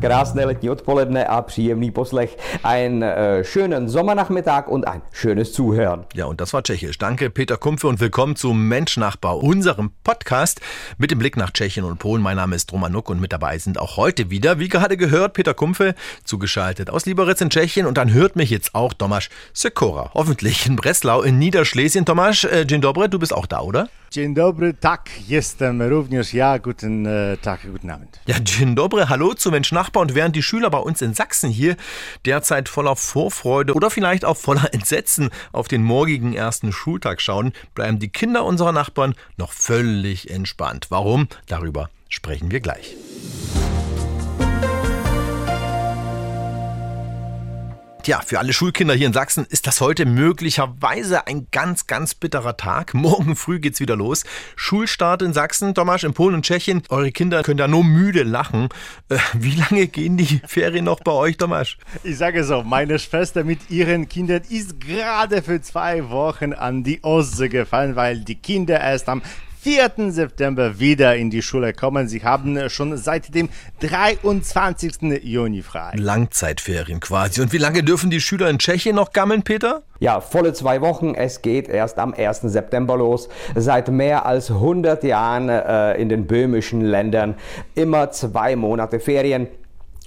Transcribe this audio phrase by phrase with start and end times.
[0.00, 2.36] Krásné letní odpoledne a příjemný poslech.
[2.62, 6.04] Einen äh, schönen Sommernachmittag und ein schönes Zuhören.
[6.14, 6.98] Ja, und das war Tschechisch.
[6.98, 10.60] Danke, Peter Kumpfe, und willkommen zu Menschnachbau, unserem Podcast
[10.98, 12.22] mit dem Blick nach Tschechien und Polen.
[12.22, 15.52] Mein Name ist Romanuk und mit dabei sind auch heute wieder, wie gerade gehört, Peter
[15.52, 17.84] Kumpfe, zugeschaltet aus Liberec in Tschechien.
[17.84, 22.04] Und dann hört mich jetzt auch Tomasz Sekora, hoffentlich in Breslau in Niederschlesien.
[22.04, 23.88] Tomasz, äh, dzień dobry, du bist auch da, oder?
[24.10, 26.58] Dzień dobry, tak, jestem również ja.
[26.58, 28.20] Guten äh, Tag, guten Abend.
[28.26, 30.00] Ja, dzień dobry, hallo zu Mensch Nachbar.
[30.00, 31.76] Und während die Schüler bei uns in Sachsen hier
[32.24, 37.98] derzeit voller Vorfreude oder vielleicht auch voller Entsetzen auf den morgigen ersten Schultag schauen, bleiben
[37.98, 40.86] die Kinder unserer Nachbarn noch völlig entspannt.
[40.88, 41.28] Warum?
[41.46, 42.96] Darüber sprechen wir gleich.
[48.08, 52.56] Tja, für alle Schulkinder hier in Sachsen ist das heute möglicherweise ein ganz, ganz bitterer
[52.56, 52.94] Tag.
[52.94, 54.24] Morgen früh geht's wieder los.
[54.56, 56.82] Schulstart in Sachsen, Tomasz, in Polen und Tschechien.
[56.88, 58.70] Eure Kinder können da nur müde lachen.
[59.10, 61.76] Äh, wie lange gehen die Ferien noch bei euch, Tomasz?
[62.02, 67.04] Ich sage so, meine Schwester mit ihren Kindern ist gerade für zwei Wochen an die
[67.04, 69.20] Ostsee gefallen, weil die Kinder erst am
[69.60, 70.12] 4.
[70.12, 72.06] September wieder in die Schule kommen.
[72.06, 73.48] Sie haben schon seit dem
[73.80, 75.20] 23.
[75.24, 75.94] Juni frei.
[75.96, 77.40] Langzeitferien quasi.
[77.40, 79.82] Und wie lange dürfen die Schüler in Tschechien noch gammeln, Peter?
[79.98, 81.16] Ja, volle zwei Wochen.
[81.16, 82.42] Es geht erst am 1.
[82.42, 83.28] September los.
[83.56, 87.34] Seit mehr als 100 Jahren äh, in den böhmischen Ländern
[87.74, 89.48] immer zwei Monate Ferien.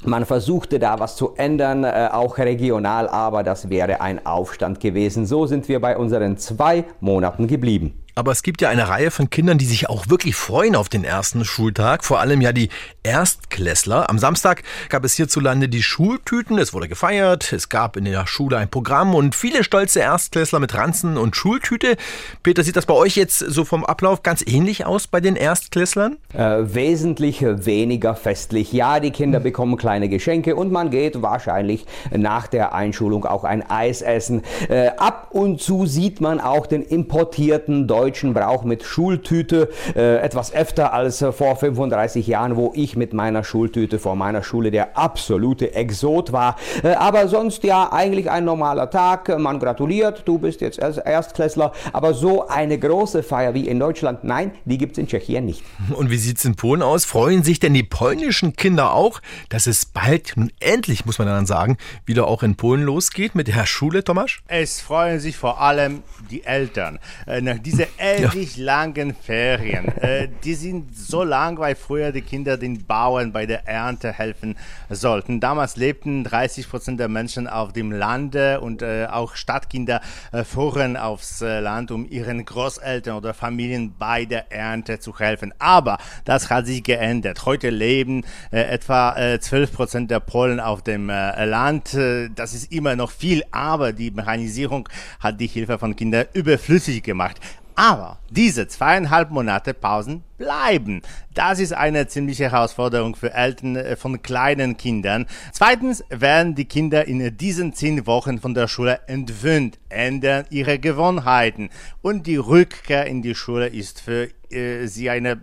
[0.04, 5.26] Man versuchte da was zu ändern, äh, auch regional, aber das wäre ein Aufstand gewesen.
[5.26, 8.02] So sind wir bei unseren zwei Monaten geblieben.
[8.14, 11.04] Aber es gibt ja eine Reihe von Kindern, die sich auch wirklich freuen auf den
[11.04, 12.04] ersten Schultag.
[12.04, 12.70] Vor allem ja die
[13.04, 14.10] Erstklässler.
[14.10, 16.58] Am Samstag gab es hierzulande die Schultüten.
[16.58, 17.54] Es wurde gefeiert.
[17.54, 21.96] Es gab in der Schule ein Programm und viele stolze Erstklässler mit Ranzen und Schultüte.
[22.44, 26.18] Peter, sieht das bei euch jetzt so vom Ablauf ganz ähnlich aus bei den Erstklässlern?
[26.34, 28.74] Äh, wesentlich weniger festlich.
[28.74, 33.68] Ja, die Kinder bekommen kleine Geschenke und man geht wahrscheinlich nach der Einschulung auch ein
[33.70, 34.44] Eis essen.
[34.70, 40.18] Äh, ab und zu sieht man auch den importierten deutschen deutschen Brauch mit Schultüte, äh,
[40.18, 44.70] etwas öfter als äh, vor 35 Jahren, wo ich mit meiner Schultüte vor meiner Schule
[44.70, 46.58] der absolute Exot war.
[46.84, 49.40] Äh, aber sonst ja eigentlich ein normaler Tag.
[49.40, 51.72] Man gratuliert, du bist jetzt Erstklässler.
[51.94, 55.64] Aber so eine große Feier wie in Deutschland, nein, die gibt es in Tschechien nicht.
[55.96, 57.06] Und wie sieht es in Polen aus?
[57.06, 61.46] Freuen sich denn die polnischen Kinder auch, dass es bald, nun endlich muss man dann
[61.46, 64.40] sagen, wieder auch in Polen losgeht mit der Schule, Tomasz?
[64.50, 67.00] Es freuen sich vor allem die Eltern.
[67.42, 68.66] Nach dieser ewig ja.
[68.66, 69.88] langen Ferien.
[69.98, 74.56] Äh, die sind so lang, weil früher die Kinder den Bauern bei der Ernte helfen
[74.90, 75.40] sollten.
[75.40, 80.02] Damals lebten 30 Prozent der Menschen auf dem Lande und äh, auch Stadtkinder
[80.32, 85.54] äh, fuhren aufs äh, Land, um ihren Großeltern oder Familien bei der Ernte zu helfen.
[85.60, 87.46] Aber das hat sich geändert.
[87.46, 91.94] Heute leben äh, etwa äh, 12 Prozent der Polen auf dem äh, Land.
[91.94, 94.88] Äh, das ist immer noch viel, aber die Mechanisierung
[95.20, 97.40] hat die Hilfe von Kindern überflüssig gemacht.
[97.76, 101.04] Aber diese zweieinhalb Monate Pausen bleiben.
[101.34, 105.28] Das ist eine ziemliche Herausforderung für Eltern äh, von kleinen Kindern.
[105.54, 111.70] Zweitens werden die Kinder in diesen zehn Wochen von der Schule entwöhnt, ändern ihre Gewohnheiten
[112.02, 115.40] und die Rückkehr in die Schule ist für äh, sie eine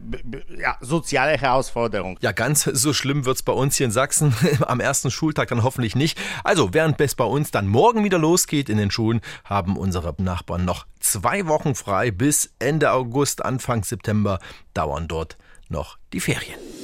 [0.59, 2.19] ja, soziale Herausforderung.
[2.21, 5.97] Ja, ganz so schlimm wird's bei uns hier in Sachsen am ersten Schultag dann hoffentlich
[5.97, 6.19] nicht.
[6.45, 10.65] Also, während es bei uns dann morgen wieder losgeht in den Schulen, haben unsere Nachbarn
[10.65, 14.39] noch zwei Wochen frei bis Ende August, Anfang September
[14.79, 15.37] dauern dort
[15.69, 16.78] noch die Ferien.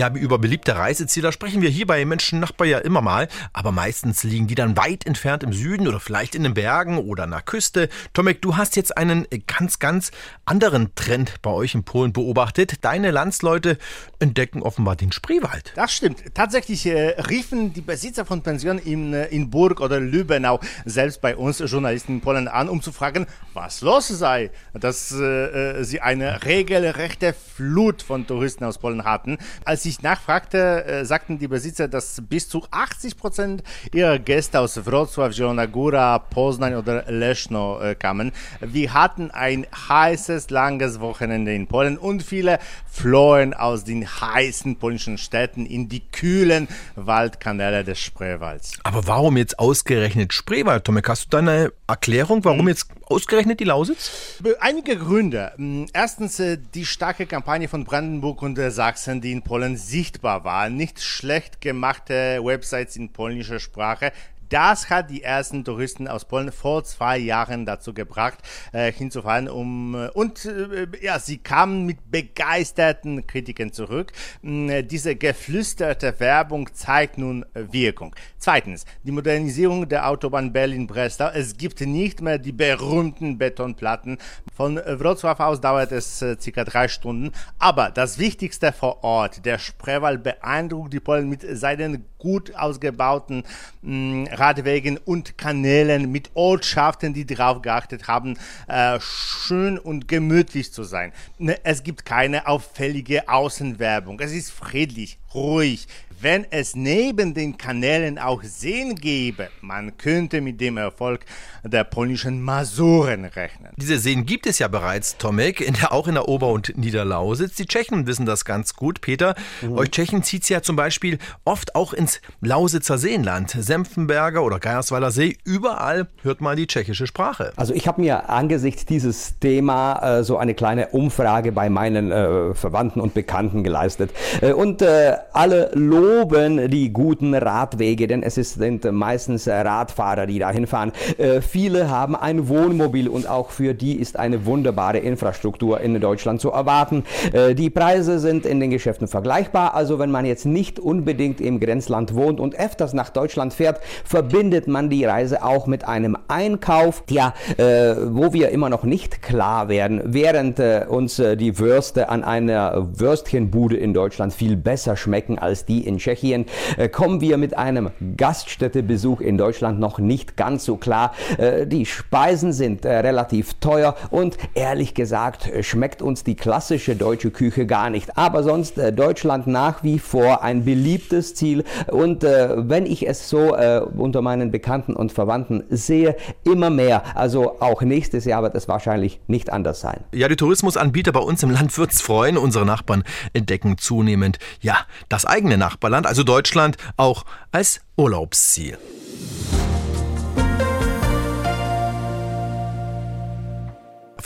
[0.00, 4.22] Ja, über beliebte Reiseziele sprechen wir hier bei Menschen Nachbar ja immer mal, aber meistens
[4.22, 7.42] liegen die dann weit entfernt im Süden oder vielleicht in den Bergen oder an der
[7.42, 7.90] Küste.
[8.14, 10.10] Tomek, du hast jetzt einen ganz, ganz
[10.46, 12.82] anderen Trend bei euch in Polen beobachtet.
[12.82, 13.76] Deine Landsleute
[14.20, 15.74] entdecken offenbar den Spreewald.
[15.76, 16.34] Das stimmt.
[16.34, 21.36] Tatsächlich äh, riefen die Besitzer von Pensionen in, äh, in Burg oder Lübenau selbst bei
[21.36, 26.00] uns Journalisten in Polen an, um zu fragen, was los sei, dass äh, äh sie
[26.00, 29.36] eine regelrechte Flut von Touristen aus Polen hatten.
[29.66, 34.78] Als ich nachfragte, äh, sagten die Besitzer, dass bis zu 80 Prozent ihrer Gäste aus
[34.78, 38.32] Wrocław, Zielona Góra, Poznań oder Leszno äh, kamen.
[38.60, 45.18] Wir hatten ein heißes, langes Wochenende in Polen und viele flohen aus den heißen polnischen
[45.18, 48.78] Städten in die kühlen Waldkanäle des Spreewalds.
[48.84, 51.08] Aber warum jetzt ausgerechnet Spreewald, Tomek?
[51.08, 52.68] Hast du da eine Erklärung, warum hm.
[52.68, 54.38] jetzt ausgerechnet die Lausitz?
[54.60, 55.52] Einige Gründe.
[55.56, 60.70] Hm, erstens äh, die starke Kampagne von Brandenburg und Sachsen, die in Polen Sichtbar war.
[60.70, 64.12] Nicht schlecht gemachte Websites in polnischer Sprache,
[64.50, 68.38] das hat die ersten Touristen aus Polen vor zwei Jahren dazu gebracht,
[68.72, 69.48] äh, hinzufahren.
[69.48, 74.12] Um, äh, und äh, ja, sie kamen mit begeisterten Kritiken zurück.
[74.42, 78.14] Äh, diese geflüsterte Werbung zeigt nun Wirkung.
[78.38, 81.30] Zweitens, die Modernisierung der Autobahn Berlin-Breslau.
[81.32, 84.18] Es gibt nicht mehr die berühmten Betonplatten.
[84.54, 87.32] Von Wrocław aus dauert es äh, circa drei Stunden.
[87.58, 93.42] Aber das Wichtigste vor Ort, der Spreewald beeindruckt die Polen mit seinen gut ausgebauten
[93.82, 98.38] mh, Radwegen und Kanälen mit Ortschaften, die darauf geachtet haben,
[98.68, 101.12] äh, schön und gemütlich zu sein.
[101.38, 104.20] Ne, es gibt keine auffällige Außenwerbung.
[104.20, 105.88] Es ist friedlich, ruhig,
[106.22, 111.24] wenn es neben den Kanälen auch Seen gäbe, man könnte mit dem Erfolg
[111.64, 113.72] der polnischen Masuren rechnen.
[113.76, 117.56] Diese Seen gibt es ja bereits, Tomek, in der, auch in der Ober- und Niederlausitz.
[117.56, 119.00] Die Tschechen wissen das ganz gut.
[119.00, 119.78] Peter, mhm.
[119.78, 125.10] euch Tschechen zieht es ja zum Beispiel oft auch ins Lausitzer Seenland, Senftenberger oder Geiersweiler
[125.10, 125.38] See.
[125.44, 127.52] Überall hört man die tschechische Sprache.
[127.56, 132.54] Also ich habe mir angesichts dieses Thema äh, so eine kleine Umfrage bei meinen äh,
[132.54, 134.10] Verwandten und Bekannten geleistet.
[134.42, 140.66] Äh, und äh, alle loben die guten Radwege, denn es sind meistens Radfahrer, die dahin
[140.66, 140.92] fahren.
[141.18, 146.40] Äh, viele haben ein Wohnmobil und auch für die ist eine wunderbare Infrastruktur in Deutschland
[146.40, 147.04] zu erwarten.
[147.32, 151.60] Äh, die Preise sind in den Geschäften vergleichbar, also wenn man jetzt nicht unbedingt im
[151.60, 157.04] Grenzland wohnt und öfters nach Deutschland fährt, verbindet man die Reise auch mit einem Einkauf,
[157.08, 162.88] ja, äh, wo wir immer noch nicht klar werden, während uns die Würste an einer
[162.98, 167.90] Würstchenbude in Deutschland viel besser schmecken als die in Tschechien, äh, kommen wir mit einem
[168.16, 171.14] Gaststättebesuch in Deutschland noch nicht ganz so klar.
[171.38, 177.30] Äh, die Speisen sind äh, relativ teuer und ehrlich gesagt schmeckt uns die klassische deutsche
[177.30, 178.16] Küche gar nicht.
[178.16, 183.54] Aber sonst Deutschland nach wie vor ein beliebtes Ziel und wenn ich es so
[183.96, 187.16] unter meinen Bekannten und Verwandten sehe, immer mehr.
[187.16, 190.04] Also auch nächstes Jahr wird es wahrscheinlich nicht anders sein.
[190.12, 192.36] Ja, die Tourismusanbieter bei uns im Land wird es freuen.
[192.36, 195.58] Unsere Nachbarn entdecken zunehmend, ja, das eigene
[195.90, 198.78] Nachbarland, also Deutschland, auch als Urlaubsziel.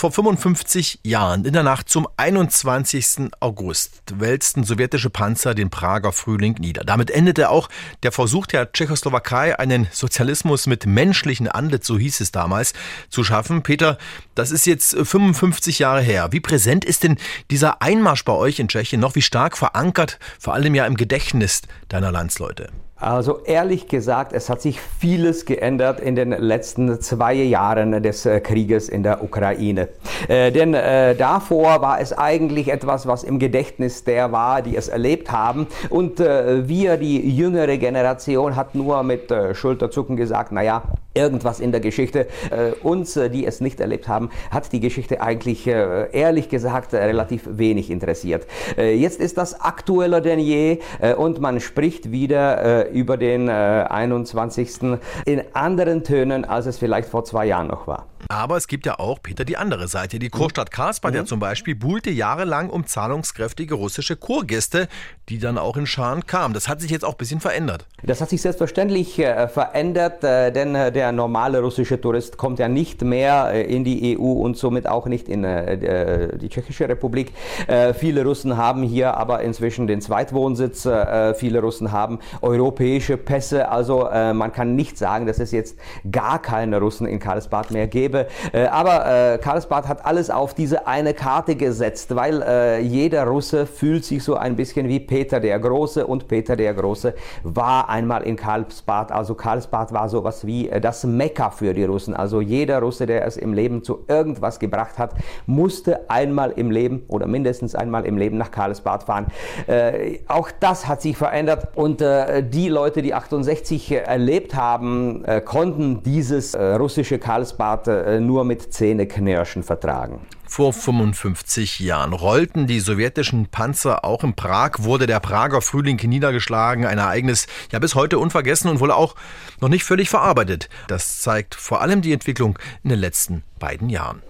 [0.04, 3.30] Vor 55 Jahren, in der Nacht zum 21.
[3.40, 6.84] August, wälzten sowjetische Panzer den Prager Frühling nieder.
[6.84, 7.70] Damit endete auch
[8.02, 12.74] der Versuch der Tschechoslowakei, einen Sozialismus mit menschlichen Antlitz, so hieß es damals,
[13.08, 13.62] zu schaffen.
[13.62, 13.96] Peter,
[14.34, 16.32] das ist jetzt 55 Jahre her.
[16.32, 17.16] Wie präsent ist denn
[17.50, 19.14] dieser Einmarsch bei euch in Tschechien noch?
[19.14, 22.68] Wie stark verankert, vor allem ja im Gedächtnis deiner Landsleute?
[22.96, 28.40] Also ehrlich gesagt, es hat sich vieles geändert in den letzten zwei Jahren des äh,
[28.40, 29.88] Krieges in der Ukraine.
[30.28, 34.86] Äh, denn äh, davor war es eigentlich etwas, was im Gedächtnis der war, die es
[34.86, 35.66] erlebt haben.
[35.90, 41.72] Und äh, wir, die jüngere Generation, hat nur mit äh, Schulterzucken gesagt, naja, irgendwas in
[41.72, 42.28] der Geschichte.
[42.50, 47.90] Äh, uns, die es nicht erlebt haben, hat die Geschichte eigentlich ehrlich gesagt relativ wenig
[47.90, 48.46] interessiert.
[48.76, 50.80] Jetzt ist das aktueller denn je
[51.16, 54.98] und man spricht wieder über den 21.
[55.24, 58.06] in anderen Tönen, als es vielleicht vor zwei Jahren noch war.
[58.28, 60.18] Aber es gibt ja auch, Peter, die andere Seite.
[60.18, 61.18] Die Kurstadt Karlsbad mhm.
[61.18, 64.88] ja zum Beispiel buhlte jahrelang um zahlungskräftige russische Kurgäste,
[65.28, 66.54] die dann auch in Scharen kamen.
[66.54, 67.86] Das hat sich jetzt auch ein bisschen verändert.
[68.02, 72.68] Das hat sich selbstverständlich äh, verändert, äh, denn äh, der normale russische Tourist kommt ja
[72.68, 77.32] nicht mehr äh, in die EU und somit auch nicht in äh, die Tschechische Republik.
[77.66, 80.88] Äh, viele Russen haben hier aber inzwischen den Zweitwohnsitz.
[81.36, 83.68] viele Russen haben europäische Pässe.
[83.68, 85.78] Also man kann nicht sagen, dass es jetzt
[86.10, 88.26] gar keine Russen in Karlsbad mehr gäbe gäbe.
[88.52, 93.66] Äh, aber äh, Karlsbad hat alles auf diese eine Karte gesetzt, weil äh, jeder Russe
[93.66, 98.22] fühlt sich so ein bisschen wie Peter der Große und Peter der Große war einmal
[98.22, 99.12] in Karlsbad.
[99.12, 102.14] Also Karlsbad war sowas wie äh, das Mekka für die Russen.
[102.14, 105.14] Also jeder Russe, der es im Leben zu irgendwas gebracht hat,
[105.46, 109.26] musste einmal im Leben oder mindestens einmal im Leben nach Karlsbad fahren.
[109.66, 116.02] Äh, auch das hat sich verändert und äh, die Leute, die 68 erlebt haben, konnten
[116.02, 120.20] dieses russische Karlsbad äh, nur mit Zähneknirschen vertragen.
[120.46, 126.86] Vor 55 Jahren rollten die sowjetischen Panzer auch in Prag, wurde der Prager Frühling niedergeschlagen,
[126.86, 129.16] ein Ereignis ja bis heute unvergessen und wohl auch
[129.60, 130.68] noch nicht völlig verarbeitet.
[130.86, 134.22] Das zeigt vor allem die Entwicklung in den letzten beiden Jahren.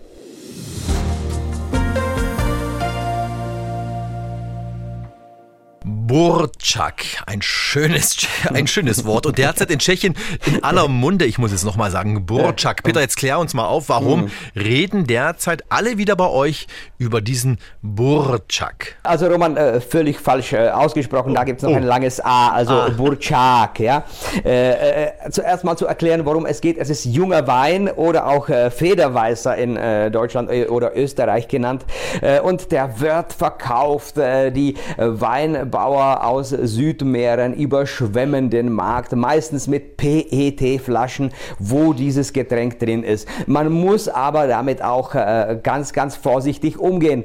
[6.15, 8.19] Burczak, ein schönes,
[8.55, 9.27] ein schönes Wort.
[9.27, 10.15] Und derzeit in Tschechien
[10.47, 12.85] in aller Munde, ich muss es nochmal sagen, Burczak.
[12.85, 14.31] Peter, jetzt klär uns mal auf, warum mhm.
[14.55, 16.69] reden derzeit alle wieder bei euch
[16.99, 18.95] über diesen Burczak?
[19.03, 21.77] Also Roman, äh, völlig falsch äh, ausgesprochen, da gibt es noch oh.
[21.77, 22.89] ein langes A, also ah.
[22.91, 23.81] Burczak.
[23.81, 24.05] Ja?
[24.45, 26.79] Äh, zuerst mal zu erklären, worum es geht.
[26.79, 31.85] Es ist junger Wein oder auch Federweißer in Deutschland oder Österreich genannt.
[32.45, 35.71] und der wird verkauft, die Wein
[36.05, 43.27] Bauer aus Südmähren überschwemmen den Markt, meistens mit PET-Flaschen, wo dieses Getränk drin ist.
[43.47, 47.25] Man muss aber damit auch äh, ganz, ganz vorsichtig umgehen.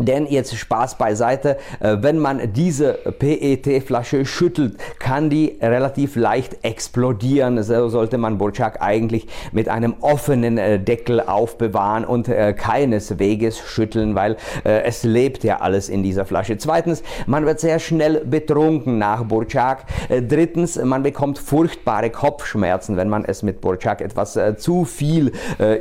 [0.00, 7.62] Denn jetzt Spaß beiseite, äh, wenn man diese PET-Flasche schüttelt, kann die relativ leicht explodieren.
[7.62, 14.14] So sollte man Burchak eigentlich mit einem offenen äh, Deckel aufbewahren und äh, keinesweges schütteln,
[14.14, 16.56] weil es lebt ja alles in dieser Flasche.
[16.56, 19.84] Zweitens, man wird sehr schnell betrunken nach Burchak.
[20.08, 25.32] Drittens, man bekommt furchtbare Kopfschmerzen, wenn man es mit Burchak etwas zu viel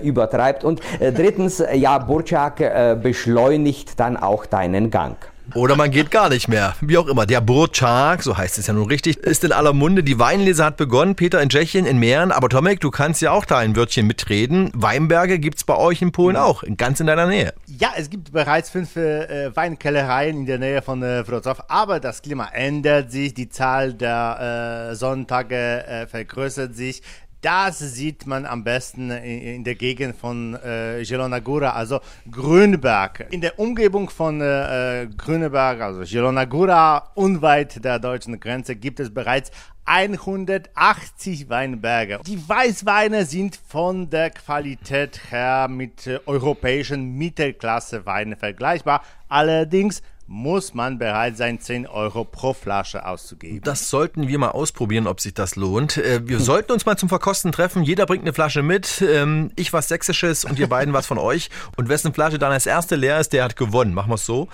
[0.04, 0.64] übertreibt.
[0.64, 5.18] Und drittens, ja, Burchak beschleunigt dann dann auch deinen Gang.
[5.56, 6.76] Oder man geht gar nicht mehr.
[6.80, 7.26] Wie auch immer.
[7.26, 10.04] Der Burczak, so heißt es ja nun richtig, ist in aller Munde.
[10.04, 11.16] Die Weinlese hat begonnen.
[11.16, 12.32] Peter in Tschechien, in Mähren.
[12.32, 14.70] Aber Tomek, du kannst ja auch da ein Wörtchen mitreden.
[14.76, 17.54] Weinberge gibt es bei euch in Polen auch, ganz in deiner Nähe.
[17.66, 21.64] Ja, es gibt bereits fünf äh, Weinkellereien in der Nähe von äh, Wrocław.
[21.68, 23.34] Aber das Klima ändert sich.
[23.34, 25.56] Die Zahl der äh, Sonntage
[25.88, 27.02] äh, vergrößert sich.
[27.42, 33.28] Das sieht man am besten in der Gegend von äh, Góra, also Grünberg.
[33.32, 39.14] In der Umgebung von äh, Grünberg, also Zielona Góra, unweit der deutschen Grenze, gibt es
[39.14, 39.52] bereits
[39.86, 42.20] 180 Weinberge.
[42.28, 49.02] Die Weißweine sind von der Qualität her mit äh, europäischen Mittelklasse-Weinen vergleichbar.
[49.30, 53.62] Allerdings muss man bereit sein, 10 Euro pro Flasche auszugeben.
[53.64, 55.98] Das sollten wir mal ausprobieren, ob sich das lohnt.
[55.98, 57.82] Äh, wir sollten uns mal zum Verkosten treffen.
[57.82, 59.02] Jeder bringt eine Flasche mit.
[59.02, 61.50] Ähm, ich was Sächsisches und ihr beiden was von euch.
[61.78, 63.96] Und wessen Flasche dann als erste leer ist, der hat gewonnen.
[63.96, 64.48] Machen wir es so.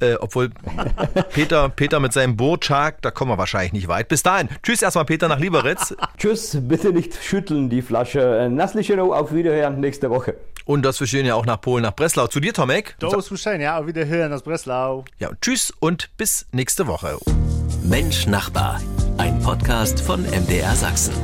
[0.00, 0.48] Äh, obwohl
[1.34, 4.08] Peter, Peter mit seinem Bootschak, da kommen wir wahrscheinlich nicht weit.
[4.08, 4.48] Bis dahin.
[4.62, 5.94] Tschüss erstmal Peter nach Lieberitz.
[6.16, 8.20] Tschüss, bitte nicht schütteln die Flasche.
[8.20, 10.36] Äh, Nasslichero, auf Wiederhören nächste Woche.
[10.68, 12.26] Und das wir schön ja auch nach Polen, nach Breslau.
[12.26, 12.94] Zu dir, Tomek.
[12.98, 15.06] Do usłyszenia, ja, auf Wiederhören aus Breslau.
[15.18, 17.16] Ja, und tschüss und bis nächste Woche.
[17.84, 18.78] Mensch Nachbar,
[19.16, 21.14] ein Podcast von MDR Sachsen.